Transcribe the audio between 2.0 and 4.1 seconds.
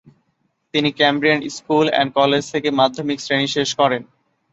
কলেজে থেকে মাধ্যমিক শ্রেণী শেষ করেন।